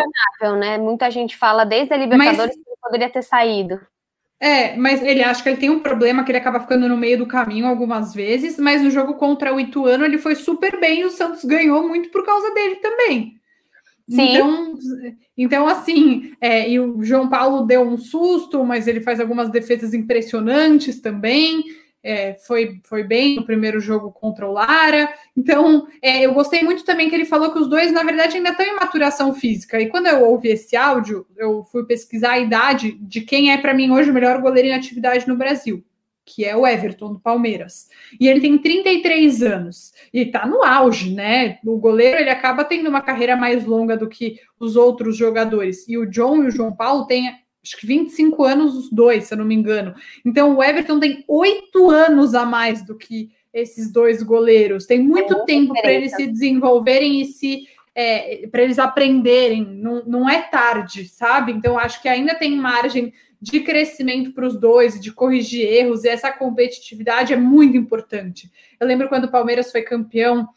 [0.58, 0.78] Né?
[0.78, 2.56] Muita gente fala desde a Libertadores Mas...
[2.56, 3.80] que ele poderia ter saído.
[4.40, 7.18] É, mas ele acha que ele tem um problema que ele acaba ficando no meio
[7.18, 11.06] do caminho algumas vezes, mas no jogo contra o Ituano ele foi super bem e
[11.06, 13.36] o Santos ganhou muito por causa dele também.
[14.10, 14.36] Sim.
[14.36, 14.74] Então,
[15.38, 19.94] então assim, é, e o João Paulo deu um susto, mas ele faz algumas defesas
[19.94, 21.64] impressionantes também
[22.06, 25.12] é, foi, foi bem no primeiro jogo contra o Lara.
[25.36, 28.52] Então, é, eu gostei muito também que ele falou que os dois, na verdade, ainda
[28.52, 29.82] estão em maturação física.
[29.82, 33.74] E quando eu ouvi esse áudio, eu fui pesquisar a idade de quem é, para
[33.74, 35.84] mim, hoje o melhor goleiro em atividade no Brasil,
[36.24, 37.90] que é o Everton, do Palmeiras.
[38.20, 41.58] E ele tem 33 anos e está no auge, né?
[41.66, 45.88] O goleiro ele acaba tendo uma carreira mais longa do que os outros jogadores.
[45.88, 49.34] E o John e o João Paulo têm acho que 25 anos os dois, se
[49.34, 49.96] eu não me engano.
[50.24, 54.86] Então o Everton tem oito anos a mais do que esses dois goleiros.
[54.86, 59.66] Tem muito é tempo para eles se desenvolverem e se é, para eles aprenderem.
[59.66, 61.52] Não, não é tarde, sabe?
[61.52, 66.10] Então acho que ainda tem margem de crescimento para os dois, de corrigir erros, e
[66.10, 68.52] essa competitividade é muito importante.
[68.80, 70.48] Eu lembro quando o Palmeiras foi campeão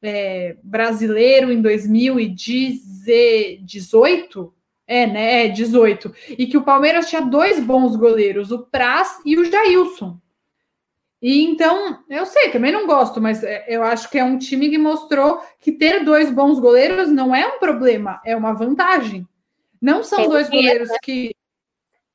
[0.00, 4.54] é, brasileiro em 2018,
[4.88, 5.44] É, né?
[5.44, 6.14] É 18.
[6.30, 10.18] E que o Palmeiras tinha dois bons goleiros, o Praz e o Jailson.
[11.20, 14.70] E então, eu sei, também não gosto, mas é, eu acho que é um time
[14.70, 19.28] que mostrou que ter dois bons goleiros não é um problema, é uma vantagem.
[19.82, 20.96] Não são Tem dois dinheiro, goleiros né?
[21.02, 21.34] que.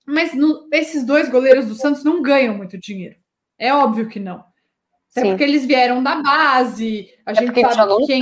[0.05, 3.15] Mas no, esses dois goleiros do Santos não ganham muito dinheiro.
[3.57, 4.43] É óbvio que não.
[5.11, 5.29] Até Sim.
[5.29, 8.21] porque eles vieram da base, a é gente sabe quem.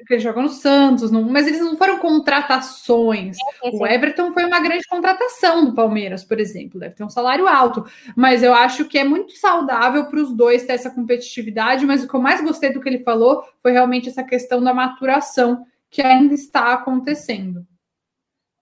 [0.00, 3.36] Porque ele jogou no Santos, não, mas eles não foram contratações.
[3.62, 7.46] É, o Everton foi uma grande contratação do Palmeiras, por exemplo, deve ter um salário
[7.46, 7.84] alto,
[8.16, 11.86] mas eu acho que é muito saudável para os dois ter essa competitividade.
[11.86, 14.74] Mas o que eu mais gostei do que ele falou foi realmente essa questão da
[14.74, 17.66] maturação que ainda está acontecendo.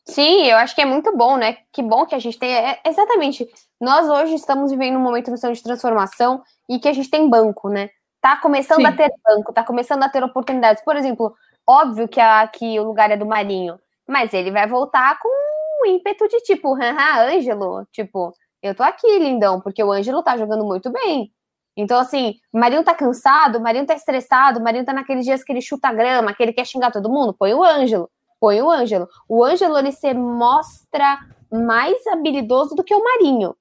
[0.04, 1.58] Sim, eu acho que é muito bom, né?
[1.72, 2.54] Que bom que a gente tem.
[2.54, 3.46] É, exatamente.
[3.80, 7.90] Nós hoje estamos vivendo um momento de transformação e que a gente tem banco, né?
[8.26, 8.86] Tá começando Sim.
[8.86, 10.82] a ter banco, tá começando a ter oportunidades.
[10.82, 11.32] Por exemplo,
[11.64, 16.26] óbvio que aqui o lugar é do Marinho, mas ele vai voltar com um ímpeto
[16.26, 20.90] de tipo, haha, Ângelo, tipo, eu tô aqui, lindão, porque o Ângelo tá jogando muito
[20.90, 21.30] bem.
[21.76, 25.44] Então, assim, o Marinho tá cansado, o Marinho tá estressado, o Marinho tá naqueles dias
[25.44, 28.10] que ele chuta grama, que ele quer xingar todo mundo, põe o Ângelo,
[28.40, 29.06] põe o Ângelo.
[29.28, 31.16] O Ângelo, ele se mostra
[31.48, 33.54] mais habilidoso do que o Marinho.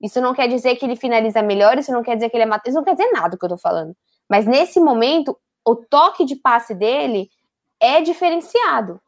[0.00, 2.60] Isso não quer dizer que ele finaliza melhor, isso não quer dizer que ele é
[2.66, 3.96] isso não quer dizer nada do que eu tô falando.
[4.28, 5.36] Mas nesse momento,
[5.66, 7.30] o toque de passe dele
[7.80, 9.00] é diferenciado.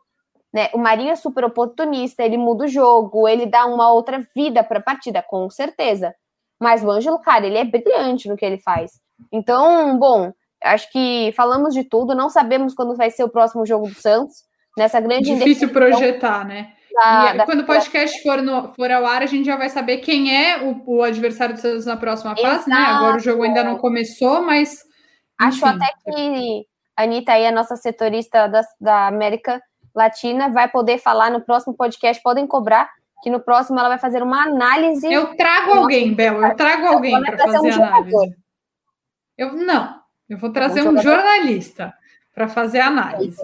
[0.53, 0.69] Né?
[0.75, 4.79] O Marinho é super oportunista, ele muda o jogo, ele dá uma outra vida para
[4.79, 6.15] a partida, com certeza.
[6.61, 9.01] Mas o Ângelo, cara, ele é brilhante no que ele faz.
[9.33, 13.89] Então, bom, acho que falamos de tudo, não sabemos quando vai ser o próximo jogo
[13.89, 14.49] do Santos.
[14.77, 16.73] Nessa grande Difícil projetar, né?
[16.93, 19.69] Da, e da, quando o podcast for, no, for ao ar, a gente já vai
[19.69, 22.77] saber quem é o, o adversário do Santos na próxima fase, né?
[22.77, 24.85] Agora o jogo ainda não começou, mas
[25.41, 29.61] Acho até que a Anitta aí, a nossa setorista da, da América
[29.95, 32.23] Latina, vai poder falar no próximo podcast.
[32.23, 32.91] Podem cobrar
[33.23, 35.11] que no próximo ela vai fazer uma análise.
[35.11, 38.37] Eu trago alguém, Bela, eu trago alguém para fazer um análise.
[39.37, 41.95] Eu não, eu vou trazer um, um jornalista
[42.35, 43.41] para fazer análise.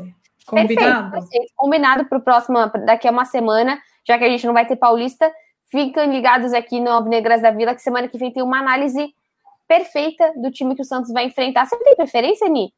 [0.47, 1.13] Combinado?
[1.13, 4.67] Perfeito, Combinado para o próximo, daqui a uma semana, já que a gente não vai
[4.67, 5.31] ter paulista.
[5.69, 9.13] Fiquem ligados aqui no Alvinegras da Vila, que semana que vem tem uma análise
[9.67, 11.67] perfeita do time que o Santos vai enfrentar.
[11.67, 12.73] Você tem preferência, Ni?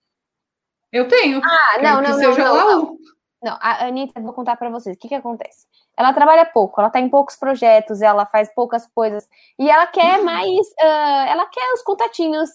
[0.92, 1.40] Eu tenho.
[1.44, 2.98] Ah, não, não, não, não,
[3.42, 3.58] não.
[3.60, 4.96] A Anitta, vou contar para vocês.
[4.96, 5.66] O que que acontece?
[5.96, 9.28] Ela trabalha pouco, ela tá em poucos projetos, ela faz poucas coisas.
[9.58, 10.24] E ela quer uhum.
[10.24, 10.66] mais.
[10.80, 12.48] Uh, ela quer os contatinhos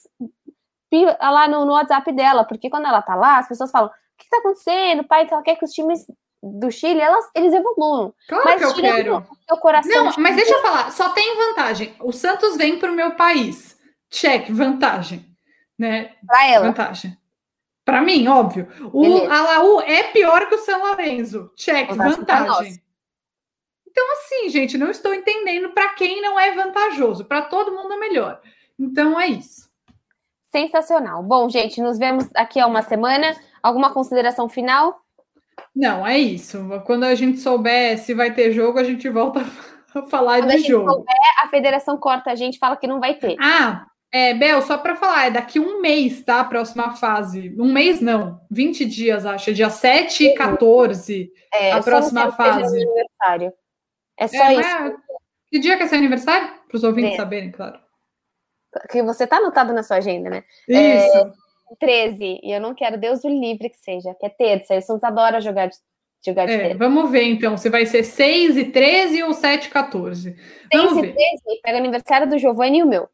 [1.19, 4.25] lá no, no, WhatsApp dela, porque quando ela tá lá, as pessoas falam: o que,
[4.25, 5.27] que tá acontecendo, pai?
[5.29, 6.05] Ela quer que os times
[6.41, 8.13] do Chile, elas, eles evoluam.
[8.27, 9.27] Claro mas que eu quero.
[9.47, 11.95] Seu coração não, mas deixa eu falar, só tem vantagem.
[12.01, 13.72] O Santos vem pro meu país.
[14.13, 15.25] Check, vantagem.
[15.77, 16.11] Né?
[16.25, 16.67] Para ela.
[16.67, 17.17] Vantagem.
[17.83, 18.67] Para mim, óbvio.
[18.93, 19.33] O Beleza.
[19.33, 21.51] Alaú é pior que o São Lourenço.
[21.55, 22.79] Check, vantagem.
[23.89, 27.25] Então, assim, gente, não estou entendendo para quem não é vantajoso.
[27.25, 28.39] Para todo mundo é melhor.
[28.79, 29.67] Então, é isso.
[30.51, 31.23] Sensacional.
[31.23, 33.35] Bom, gente, nos vemos aqui a uma semana.
[33.63, 35.01] Alguma consideração final?
[35.75, 36.59] Não, é isso.
[36.85, 39.41] Quando a gente souber se vai ter jogo, a gente volta
[39.93, 40.89] a falar Quando de a jogo.
[40.89, 43.35] Souber, a federação corta a gente, fala que não vai ter.
[43.39, 46.41] Ah, é, Bel, só para falar, é daqui um mês, tá?
[46.41, 47.51] A próxima fase.
[47.57, 49.49] Um mês não, 20 dias, acho.
[49.49, 52.79] É dia 7 e 14 é, a próxima fase.
[52.79, 53.53] Aniversário.
[54.15, 54.69] É só é, isso.
[54.69, 54.95] É...
[55.49, 56.47] Que dia que é seu aniversário?
[56.67, 57.17] Para os ouvintes é.
[57.17, 57.79] saberem, claro.
[58.91, 60.43] Que você tá anotado na sua agenda, né?
[60.67, 61.17] Isso.
[61.17, 61.31] É,
[61.79, 62.39] 13.
[62.43, 64.75] E eu não quero, Deus o livre que seja, que é terça.
[64.75, 65.75] Eles adora jogar de,
[66.23, 66.75] jogar de é.
[66.75, 70.35] Vamos ver, então, se vai ser 6 e 13 ou 7 e 14.
[70.71, 71.13] 6 e 13,
[71.63, 73.09] pega aniversário do Giovanni e o meu.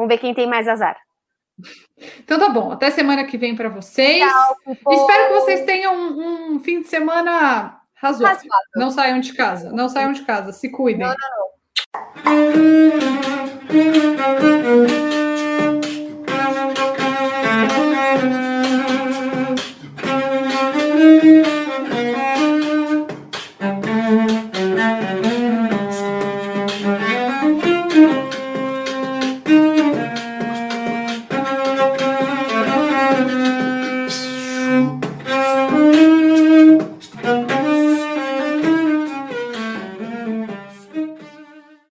[0.00, 0.96] Vamos ver quem tem mais azar.
[2.20, 4.26] Então tá bom, até semana que vem para vocês.
[4.26, 8.38] Tchau, Espero que vocês tenham um, um fim de semana razoável.
[8.38, 8.70] razoável.
[8.76, 11.06] Não saiam de casa, não saiam de casa, se cuidem.
[11.06, 12.38] Não, não,
[15.18, 15.29] não.